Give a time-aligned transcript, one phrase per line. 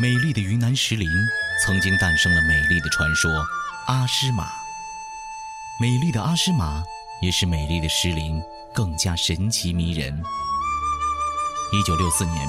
[0.00, 1.06] 美丽的云南石林，
[1.62, 3.30] 曾经诞生了美丽的传说——
[3.86, 4.48] 阿诗玛。
[5.78, 6.82] 美丽的阿诗玛，
[7.20, 8.40] 也是美丽的石林
[8.72, 10.18] 更加神奇迷人。
[11.70, 12.48] 一九六四年，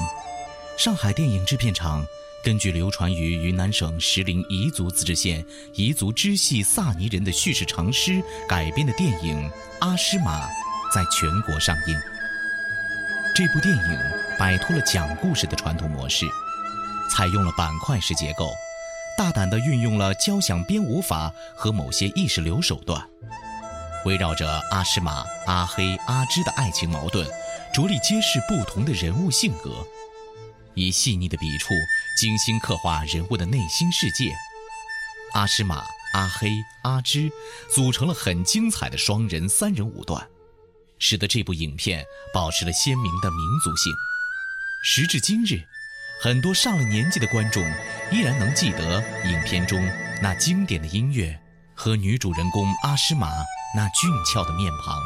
[0.78, 2.02] 上海电影制片厂
[2.42, 9.46] 根据流传于云南省石林彝族自治县彝族支系萨尼人的叙事长诗改编的电影
[9.80, 10.46] 《阿诗玛》
[10.90, 11.94] 在全国上映。
[13.34, 13.98] 这部电影
[14.38, 16.24] 摆脱了讲故事的传统模式，
[17.12, 18.50] 采用了板块式结构，
[19.18, 23.06] 大胆地运用了交响编舞法和某些意识流手段，
[24.06, 27.28] 围绕着阿诗玛、阿黑、阿芝的爱情矛盾，
[27.74, 29.86] 着力揭示不同的人物性格。
[30.74, 31.74] 以细腻的笔触，
[32.18, 34.34] 精心刻画人物的内心世界。
[35.34, 36.50] 阿诗玛、阿黑、
[36.82, 37.30] 阿芝
[37.74, 40.26] 组成了很精彩的双人、三人舞段，
[40.98, 42.02] 使得这部影片
[42.32, 43.92] 保持了鲜明的民族性。
[44.82, 45.62] 时至今日，
[46.22, 47.62] 很多上了年纪的观众
[48.10, 49.84] 依然能记得影片中
[50.22, 51.36] 那经典的音乐
[51.74, 53.28] 和女主人公阿诗玛
[53.76, 54.96] 那俊俏的面庞。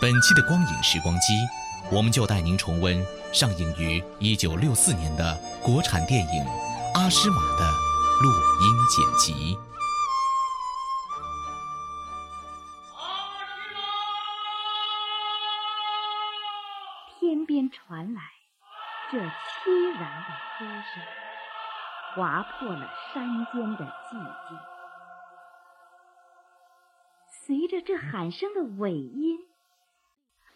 [0.00, 1.32] 本期的光影时光机。
[1.90, 6.44] 我们就带您重温上映于一九六四年的国产电影
[6.92, 7.70] 《阿诗玛》的
[8.20, 9.58] 录音剪辑。
[17.18, 18.20] 天边传来
[19.10, 21.02] 这凄然的歌声，
[22.14, 24.12] 划破了山间的寂
[24.48, 24.58] 静。
[27.26, 29.38] 随着这喊声的尾音。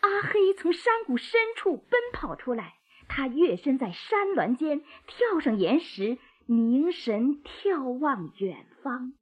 [0.00, 2.74] 阿黑从山谷深处奔跑出来，
[3.08, 9.14] 他跃身在山峦间，跳上岩石，凝神眺望远方，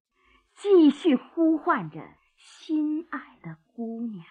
[0.55, 2.01] 继续呼唤着
[2.37, 4.25] 心爱的姑娘。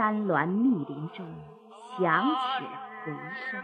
[0.00, 1.26] 山峦密林中
[1.98, 2.70] 响起了
[3.04, 3.62] 回声，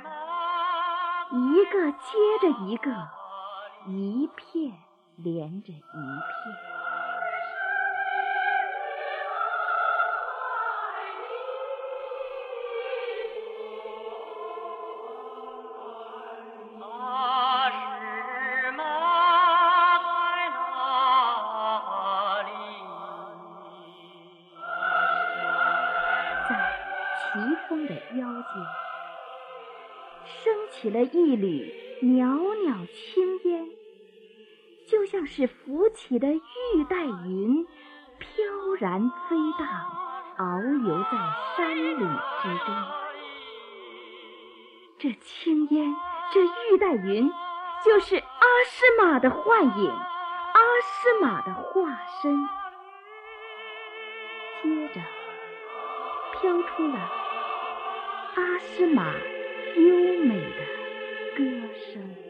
[1.32, 1.98] 一个接
[2.42, 2.90] 着一个，
[3.86, 4.76] 一片
[5.16, 6.75] 连着一片。
[30.86, 33.68] 起了一缕袅袅青烟，
[34.86, 37.66] 就像是浮起的玉带云，
[38.20, 38.44] 飘
[38.78, 39.66] 然飞荡，
[40.38, 41.10] 遨游在
[41.56, 41.98] 山岭
[42.40, 42.74] 之中。
[44.96, 45.92] 这青烟，
[46.32, 47.28] 这玉带云，
[47.84, 52.48] 就是阿诗玛的幻影，阿诗玛的化身。
[54.62, 55.00] 接着。
[56.38, 56.98] 飘出了
[58.36, 59.14] 阿诗玛
[59.74, 60.75] 优美的
[61.36, 61.42] 歌
[61.92, 62.25] 声。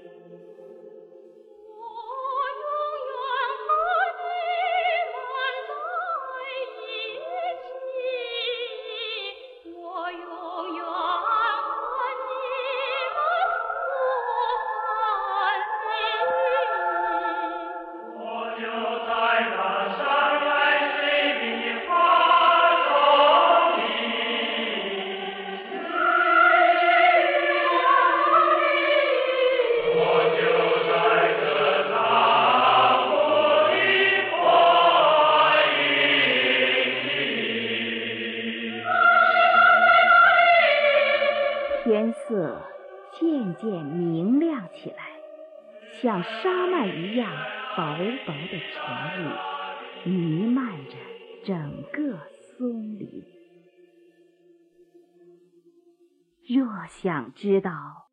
[57.37, 58.09] 知道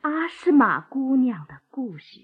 [0.00, 2.18] 阿诗玛姑娘的故事，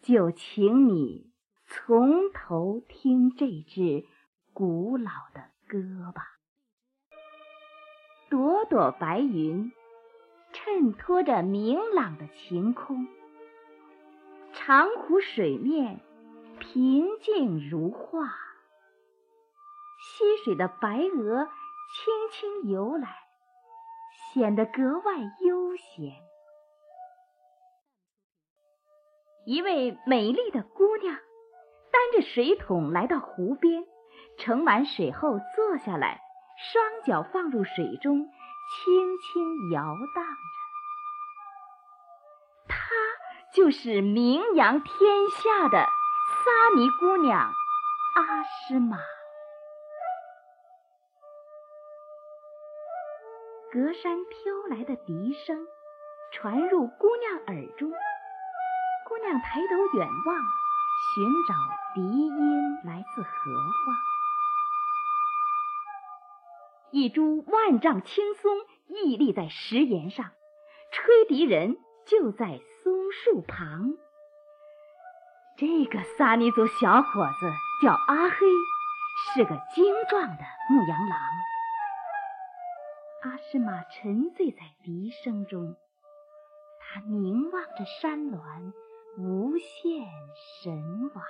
[0.00, 1.32] 就请你
[1.66, 4.06] 从头听这支
[4.52, 6.38] 古老的歌吧。
[8.28, 9.72] 朵朵白云
[10.52, 13.08] 衬托着明朗的晴空，
[14.52, 16.00] 长湖水面
[16.60, 18.28] 平静如画，
[19.98, 23.08] 溪水的白鹅轻轻游来，
[24.32, 25.14] 显得格外
[25.46, 26.12] 悠闲。
[29.46, 33.84] 一位美丽的姑娘担着水桶来到湖边，
[34.38, 36.20] 盛满水后坐下来。
[36.72, 39.82] 双脚放入水中，轻轻摇
[40.14, 40.32] 荡着。
[42.68, 42.74] 她
[43.54, 47.50] 就是名扬天下的萨尼姑娘
[48.14, 48.98] 阿诗玛。
[53.72, 55.64] 隔山飘来的笛声
[56.32, 57.88] 传入姑娘耳中，
[59.06, 60.36] 姑娘抬头远望，
[61.14, 61.54] 寻找
[61.94, 63.94] 笛音来自何方。
[66.90, 68.56] 一株万丈青松
[68.88, 70.32] 屹立在石岩上，
[70.90, 71.76] 吹笛人
[72.06, 73.92] 就在松树旁。
[75.56, 77.52] 这个萨尼族小伙子
[77.84, 78.46] 叫阿黑，
[79.32, 81.20] 是个精壮的牧羊狼。
[83.22, 85.76] 阿诗玛沉醉在笛声中，
[86.78, 88.72] 他凝望着山峦，
[89.18, 90.06] 无限
[90.62, 90.72] 神
[91.14, 91.24] 往。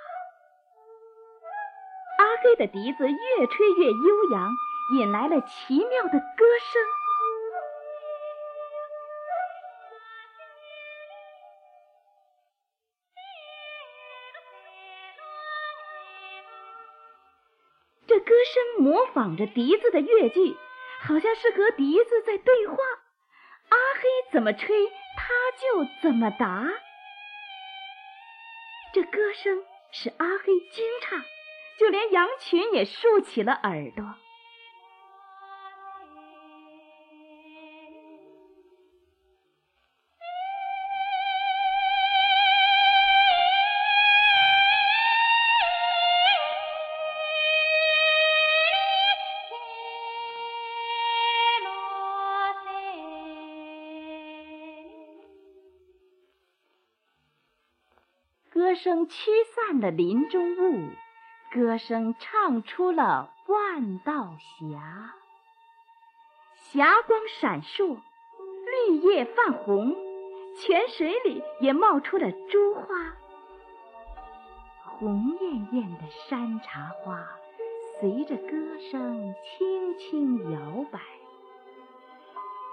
[2.17, 4.51] 阿黑的笛子越吹越悠扬。
[4.93, 6.81] 引来了奇妙的歌声。
[18.05, 20.57] 这歌声模仿着笛子的乐句，
[21.03, 22.75] 好像是和笛子在对话。
[23.69, 24.67] 阿黑怎么吹，
[25.17, 26.67] 他就怎么答。
[28.93, 31.21] 这歌声使阿黑惊诧，
[31.79, 34.03] 就连羊群也竖起了耳朵。
[58.83, 60.89] 声驱散了林中雾，
[61.53, 65.13] 歌声唱出了万道霞。
[66.55, 67.99] 霞光闪烁，
[68.89, 69.95] 绿叶泛红，
[70.57, 73.13] 泉水里也冒出了珠花。
[74.83, 77.23] 红艳艳的山茶花
[77.99, 78.57] 随着歌
[78.89, 80.99] 声轻轻摇摆。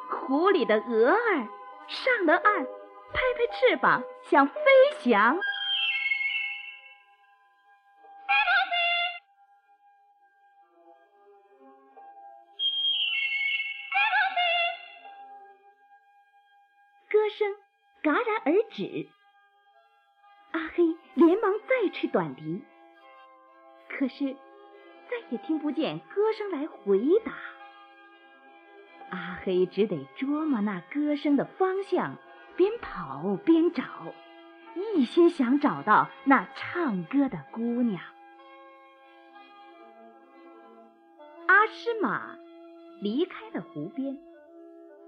[0.08, 1.48] 湖里的鹅儿
[1.86, 4.54] 上了岸，拍拍翅膀想飞
[5.00, 5.38] 翔。
[18.78, 19.08] 止，
[20.52, 22.62] 阿黑连忙再吹短笛，
[23.88, 24.34] 可是
[25.10, 27.32] 再也听不见歌声来回答。
[29.10, 32.18] 阿黑只得琢磨那歌声的方向，
[32.54, 33.82] 边跑边找，
[34.76, 38.00] 一心想找到那唱歌的姑娘。
[41.48, 42.36] 阿诗玛
[43.00, 44.16] 离开了湖边，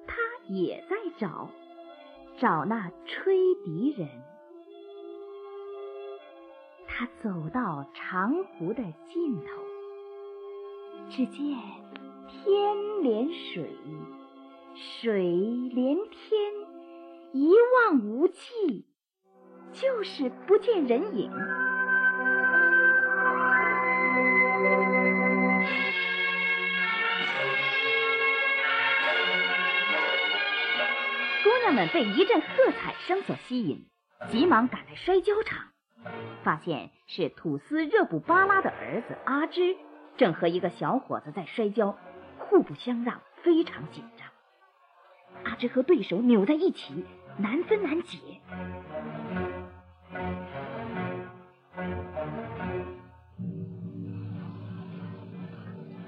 [0.09, 0.17] 他
[0.49, 1.49] 也在找。
[2.41, 4.09] 找那吹笛人，
[6.87, 9.63] 他走到长湖的尽头，
[11.11, 11.55] 只见
[12.27, 13.77] 天连水，
[14.75, 15.23] 水
[15.75, 16.53] 连天，
[17.35, 18.87] 一望无际，
[19.71, 21.31] 就是不见人影。
[31.71, 33.87] 他们被一阵喝彩声所吸引，
[34.29, 35.69] 急忙赶来摔跤场，
[36.43, 39.77] 发现是土司热布巴拉的儿子阿芝
[40.17, 41.97] 正和一个小伙子在摔跤，
[42.39, 44.27] 互不相让，非常紧张。
[45.45, 47.05] 阿芝和对手扭在一起，
[47.37, 48.19] 难分难解。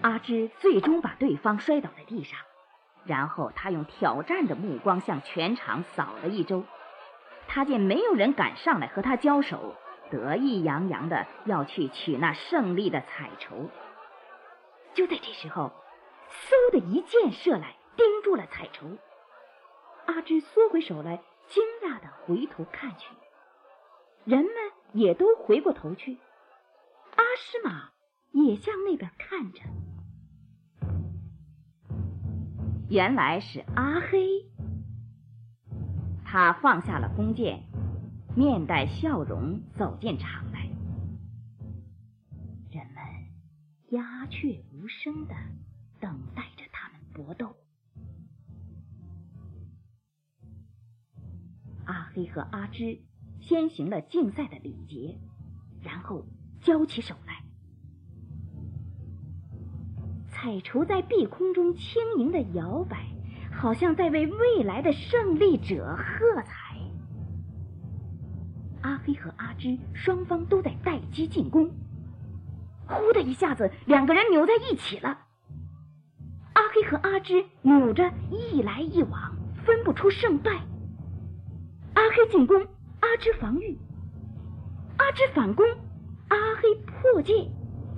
[0.01, 2.37] 阿芝最终把对方摔倒在地上，
[3.05, 6.65] 然后他用挑战的目光向全场扫了一周。
[7.49, 9.75] 他见没有人敢上来和他交手，
[10.11, 13.69] 得意洋洋的要去取那胜利的彩绸。
[14.95, 15.73] 就在这时候，
[16.31, 18.87] 嗖的一箭射来，钉住了彩绸。
[20.07, 23.15] 阿芝缩回手来，惊讶的回头看去，
[24.25, 24.53] 人们
[24.93, 26.19] 也都回过头去，
[27.17, 27.91] 阿诗玛
[28.31, 29.61] 也向那边看着。
[32.93, 34.45] 原来是阿黑，
[36.27, 37.63] 他放下了弓箭，
[38.37, 40.69] 面带笑容走进场来。
[42.71, 43.03] 人们
[43.93, 45.35] 鸦雀无声的
[46.01, 47.57] 等待着他们搏斗。
[51.87, 53.01] 阿黑和阿芝
[53.41, 55.19] 先行了竞赛的礼节，
[55.81, 56.27] 然后
[56.61, 57.15] 交起手
[60.43, 63.07] 彩绸在碧空中轻盈的摇摆，
[63.55, 66.77] 好像在为未来的胜利者喝彩。
[68.81, 71.71] 阿黑和阿芝双方都在待机进攻，
[72.89, 75.17] 呼的一下子，两个人扭在一起了。
[76.55, 80.51] 阿黑和阿芝扭着一来一往，分不出胜败。
[81.95, 82.67] 阿黑进攻，
[82.99, 83.77] 阿芝防御；
[84.97, 85.65] 阿芝反攻，
[86.27, 87.49] 阿黑破戒，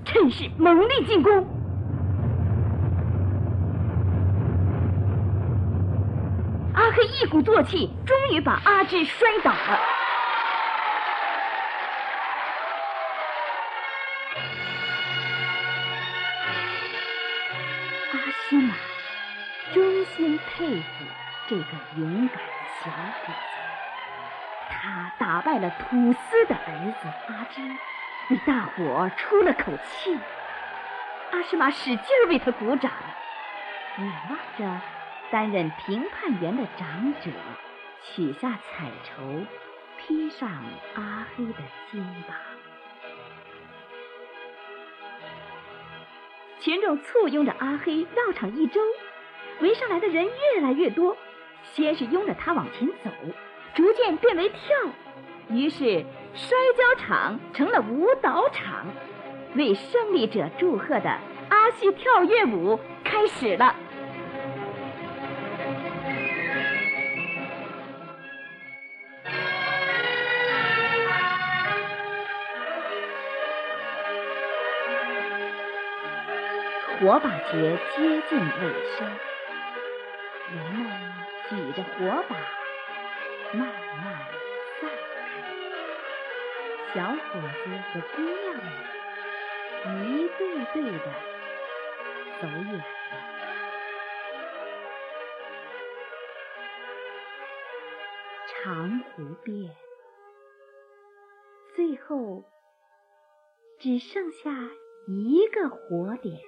[0.04, 1.53] 趁势猛力进攻。
[6.94, 9.80] 黑一鼓作气，终于把阿芝摔倒了。
[18.12, 18.74] 阿诗玛
[19.72, 20.84] 衷心佩服
[21.48, 21.64] 这个
[21.96, 22.42] 勇敢的
[22.84, 23.32] 小伙子。
[24.70, 27.60] 他打败了土司的儿子阿芝，
[28.30, 30.16] 为大伙出了口气。
[31.32, 32.92] 阿诗玛使劲为他鼓掌，
[33.98, 34.80] 眼望着
[35.34, 37.28] 担任评判员的长者
[38.04, 39.44] 取下彩绸，
[39.98, 40.48] 披上
[40.94, 41.54] 阿黑的
[41.90, 42.36] 肩膀。
[46.60, 48.80] 群众簇拥着阿黑绕场一周，
[49.58, 51.16] 围上来的人越来越多，
[51.64, 53.10] 先是拥着他往前走。
[53.74, 54.58] 逐渐变为跳，
[55.50, 58.86] 于是摔跤场成了舞蹈场，
[59.56, 63.74] 为胜利者祝贺的阿西跳跃舞开始了。
[77.04, 78.46] 火把节接近尾
[78.96, 79.06] 声，
[80.54, 80.88] 人们
[81.50, 82.34] 举着火把。
[83.52, 84.04] 慢慢
[84.80, 87.14] 散开，小伙
[87.62, 88.56] 子和姑娘
[89.84, 90.40] 们一对
[90.72, 91.06] 对的
[92.40, 92.82] 走远了。
[98.48, 99.12] 长湖
[99.44, 99.76] 边，
[101.76, 102.44] 最后
[103.78, 104.50] 只剩下
[105.06, 106.40] 一个火点，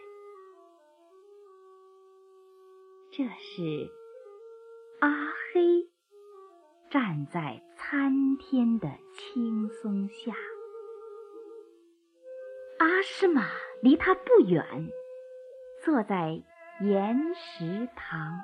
[3.17, 3.91] 这是
[5.01, 5.89] 阿黑。
[6.91, 10.35] 站在参天的青松下，
[12.79, 13.49] 阿诗玛
[13.81, 14.91] 离他不远，
[15.83, 16.43] 坐在
[16.83, 18.39] 岩石旁。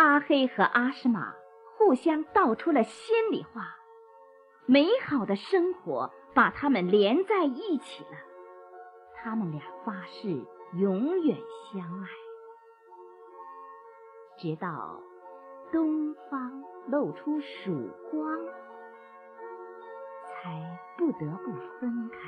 [0.00, 1.34] 阿黑和阿诗玛
[1.76, 3.76] 互相道出了心里话，
[4.64, 8.16] 美好的生活把他们连在一起了。
[9.16, 10.42] 他们俩发誓
[10.78, 11.36] 永远
[11.70, 12.08] 相爱，
[14.38, 15.02] 直到
[15.70, 18.38] 东方露出曙光，
[20.32, 22.18] 才不得不分开。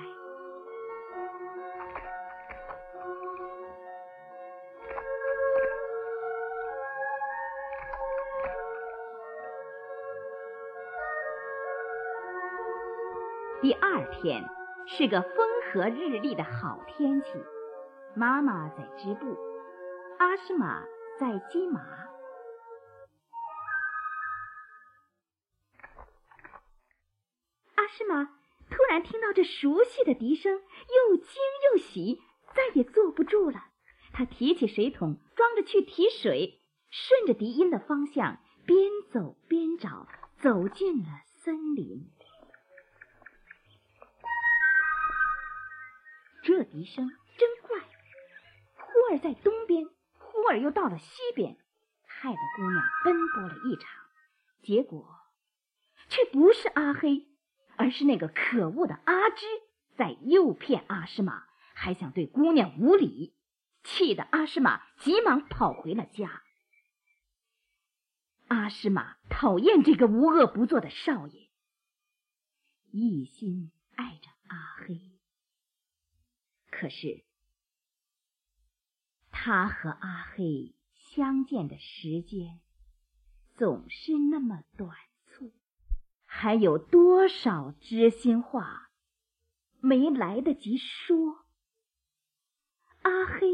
[13.62, 14.44] 第二天
[14.88, 17.28] 是个风和日丽的好天气，
[18.16, 19.36] 妈妈在织布，
[20.18, 20.82] 阿诗玛
[21.20, 21.80] 在骑马。
[27.76, 28.24] 阿诗玛
[28.68, 31.36] 突然听到这熟悉的笛声，又惊
[31.70, 32.20] 又喜，
[32.56, 33.62] 再也坐不住了。
[34.12, 36.58] 她提起水桶，装着去提水，
[36.90, 40.08] 顺着笛音的方向边走边找，
[40.40, 41.08] 走进了
[41.44, 42.10] 森林。
[46.42, 47.78] 这笛声真怪，
[48.74, 49.86] 忽而在东边，
[50.18, 51.56] 忽而又到了西边，
[52.04, 53.88] 害得姑娘奔波了一场，
[54.60, 55.08] 结果
[56.08, 57.28] 却不是阿黑，
[57.76, 59.46] 而是那个可恶的阿芝
[59.96, 63.34] 在诱骗阿诗玛，还想对姑娘无礼，
[63.84, 66.42] 气得阿诗玛急忙跑回了家。
[68.48, 71.48] 阿诗玛讨厌这个无恶不作的少爷，
[72.90, 75.11] 一心爱着阿黑。
[76.82, 77.22] 可是，
[79.30, 82.58] 他和阿黑相见的时间
[83.54, 84.90] 总是那么短
[85.24, 85.52] 促，
[86.24, 88.90] 还有多少知心话
[89.78, 91.46] 没来得及说？
[93.02, 93.46] 阿黑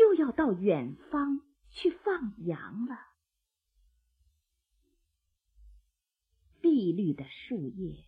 [0.00, 2.96] 又要到远方去放羊了。
[6.62, 8.06] 碧绿的树叶，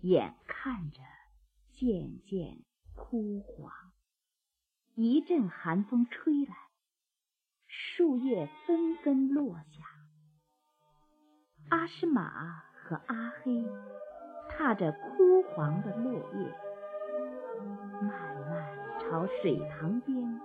[0.00, 1.02] 眼看着
[1.74, 2.64] 渐渐。
[2.98, 3.72] 枯黄，
[4.96, 6.54] 一阵寒风吹来，
[7.66, 9.84] 树叶纷纷落下。
[11.70, 13.64] 阿诗玛和阿黑
[14.50, 16.54] 踏着枯黄的落叶，
[18.02, 18.10] 慢
[18.50, 20.40] 慢朝水塘边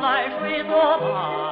[0.00, 1.45] 来水作宝。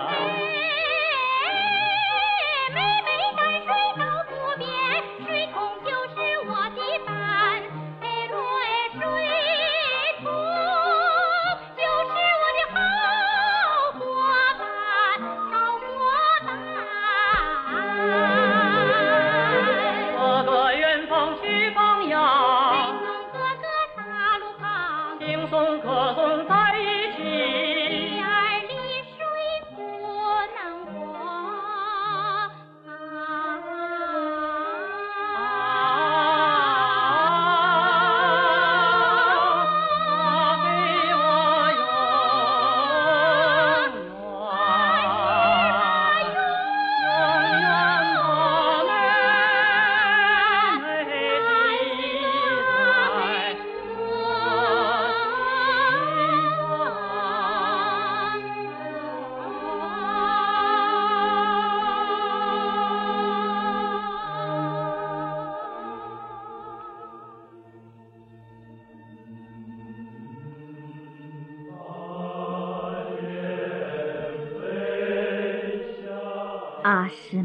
[77.05, 77.44] 阿诗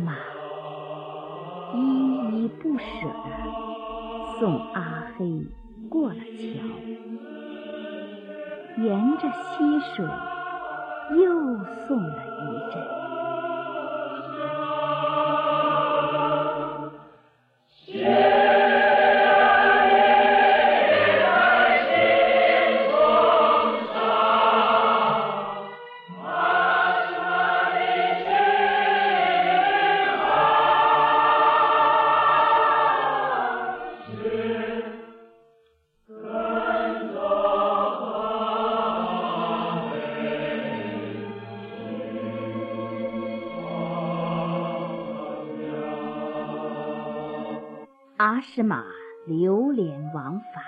[48.39, 48.86] 阿诗玛
[49.28, 50.63] 流连忘返，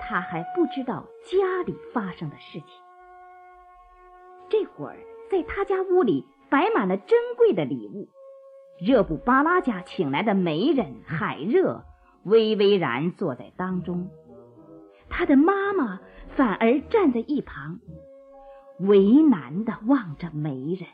[0.00, 2.66] 他还不知道家里发生的事情。
[4.48, 4.96] 这会儿，
[5.30, 8.08] 在他家屋里摆满了珍贵的礼物，
[8.80, 11.84] 热布巴拉家请来的媒人海热
[12.22, 14.08] 巍巍然坐在当中，
[15.10, 16.00] 他的妈妈
[16.36, 17.80] 反而站在一旁，
[18.80, 20.88] 为难的望着媒人。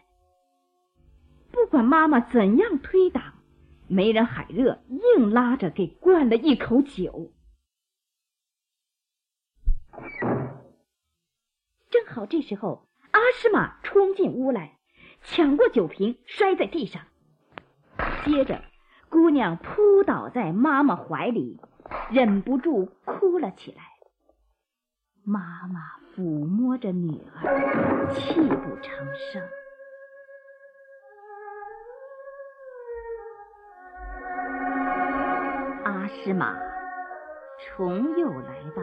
[1.52, 3.22] 不管妈妈怎样推挡，
[3.88, 7.32] 媒人海热硬拉着给灌了一口酒。
[11.90, 14.78] 正好这时候，阿诗玛冲进屋来，
[15.22, 17.02] 抢过酒瓶摔在地上，
[18.24, 18.64] 接着
[19.08, 21.60] 姑娘扑倒在妈妈怀里，
[22.10, 23.82] 忍不住哭了起来。
[25.22, 25.80] 妈妈
[26.14, 29.42] 抚摸着女儿，泣不成声。
[36.04, 36.54] 阿诗玛
[37.58, 38.82] 重又来到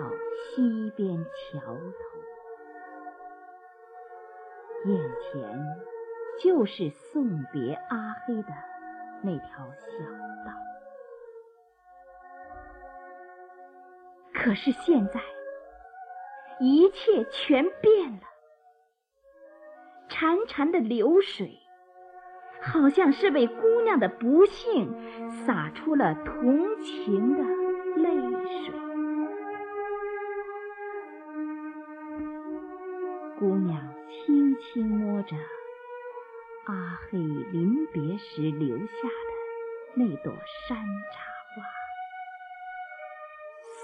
[0.56, 2.10] 西边桥头，
[4.90, 5.78] 眼前
[6.42, 8.50] 就是送别阿黑的
[9.22, 10.04] 那条小
[10.44, 10.52] 道。
[14.34, 15.22] 可是现在，
[16.60, 18.24] 一切全变了，
[20.10, 21.56] 潺潺的流水。
[22.62, 24.96] 好像是为姑娘的不幸
[25.46, 27.44] 洒出了同情的
[28.02, 28.10] 泪
[28.46, 28.74] 水。
[33.40, 35.36] 姑娘轻轻摸着
[36.66, 39.32] 阿黑临别时留下的
[39.96, 40.32] 那朵
[40.68, 41.24] 山茶
[41.56, 41.64] 花，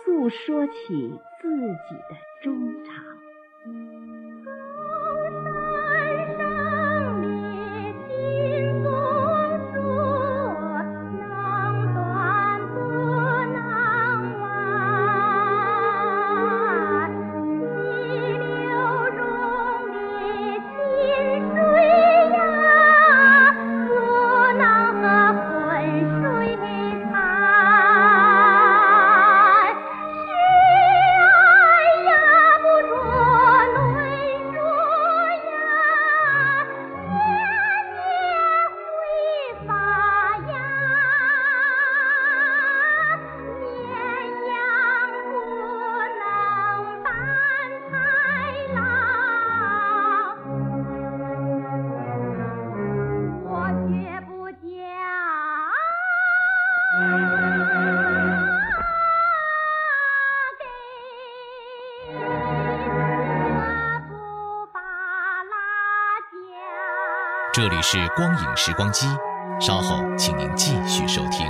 [0.05, 3.16] 诉说起自己的衷肠。
[67.77, 69.05] 里是光影时光机，
[69.59, 71.45] 稍后请您继续收听。